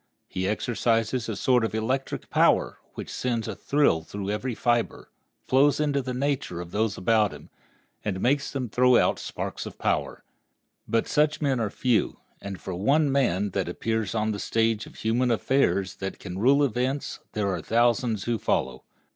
He 0.27 0.47
exercises 0.47 1.29
a 1.29 1.35
sort 1.35 1.63
of 1.63 1.75
electric 1.75 2.31
power, 2.31 2.79
which 2.95 3.13
sends 3.13 3.47
a 3.47 3.55
thrill 3.55 4.01
through 4.01 4.31
every 4.31 4.55
fiber, 4.55 5.11
flows 5.47 5.79
into 5.79 6.01
the 6.01 6.11
nature 6.15 6.59
of 6.59 6.71
those 6.71 6.97
about 6.97 7.31
him, 7.31 7.51
and 8.03 8.19
makes 8.19 8.49
them 8.49 8.67
throw 8.67 8.97
out 8.97 9.19
sparks 9.19 9.67
of 9.67 9.77
power. 9.77 10.23
But 10.87 11.07
such 11.07 11.39
men 11.39 11.59
are 11.59 11.69
but 11.69 11.77
few; 11.77 12.17
and 12.41 12.59
for 12.59 12.73
one 12.73 13.11
man 13.11 13.51
that 13.51 13.69
appears 13.69 14.15
on 14.15 14.31
the 14.31 14.39
stage 14.39 14.87
of 14.87 14.95
human 14.95 15.29
affairs 15.29 15.97
that 15.97 16.17
can 16.17 16.39
rule 16.39 16.63
events 16.63 17.19
there 17.33 17.49
are 17.49 17.61
thousands 17.61 18.23
who 18.23 18.39
follow. 18.39 18.83